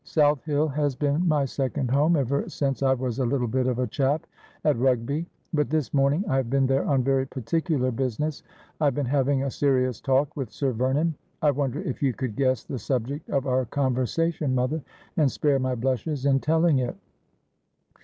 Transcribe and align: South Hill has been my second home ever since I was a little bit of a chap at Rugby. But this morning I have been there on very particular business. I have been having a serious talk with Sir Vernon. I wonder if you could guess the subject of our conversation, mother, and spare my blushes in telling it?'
South 0.03 0.43
Hill 0.45 0.67
has 0.69 0.95
been 0.95 1.27
my 1.27 1.45
second 1.45 1.91
home 1.91 2.15
ever 2.15 2.49
since 2.49 2.81
I 2.81 2.95
was 2.95 3.19
a 3.19 3.23
little 3.23 3.45
bit 3.47 3.67
of 3.67 3.77
a 3.77 3.85
chap 3.85 4.25
at 4.65 4.75
Rugby. 4.79 5.27
But 5.53 5.69
this 5.69 5.93
morning 5.93 6.23
I 6.27 6.37
have 6.37 6.49
been 6.49 6.65
there 6.65 6.83
on 6.87 7.03
very 7.03 7.27
particular 7.27 7.91
business. 7.91 8.41
I 8.79 8.85
have 8.85 8.95
been 8.95 9.05
having 9.05 9.43
a 9.43 9.51
serious 9.51 10.01
talk 10.01 10.35
with 10.35 10.49
Sir 10.49 10.71
Vernon. 10.71 11.13
I 11.43 11.51
wonder 11.51 11.81
if 11.83 12.01
you 12.01 12.13
could 12.13 12.35
guess 12.35 12.63
the 12.63 12.79
subject 12.79 13.29
of 13.29 13.45
our 13.45 13.65
conversation, 13.65 14.55
mother, 14.55 14.81
and 15.17 15.31
spare 15.31 15.59
my 15.59 15.75
blushes 15.75 16.25
in 16.25 16.39
telling 16.39 16.79
it?' 16.79 16.95